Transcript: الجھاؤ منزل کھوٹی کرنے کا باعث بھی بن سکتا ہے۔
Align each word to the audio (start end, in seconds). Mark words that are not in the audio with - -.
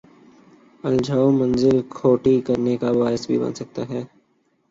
الجھاؤ 0.83 1.29
منزل 1.31 1.81
کھوٹی 1.89 2.35
کرنے 2.41 2.75
کا 2.77 2.91
باعث 2.91 3.27
بھی 3.27 3.37
بن 3.39 3.53
سکتا 3.53 3.81
ہے۔ 3.89 4.03